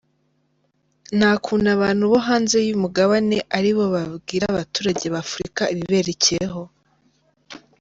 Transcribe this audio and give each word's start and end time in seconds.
Nta 1.17 1.31
kuntu 1.45 1.67
abantu 1.75 2.03
bo 2.11 2.17
hanze 2.27 2.57
y’umugabane 2.67 3.37
ari 3.57 3.71
bo 3.77 3.85
babwira 3.95 4.45
abaturage 4.53 5.05
ba 5.13 5.19
Afurika 5.25 5.61
ibiberekeyeho. 5.73 6.61